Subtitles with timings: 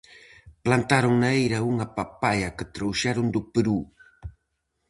[0.63, 3.79] Plantaron na eira unha papaia que trouxeron do Perú.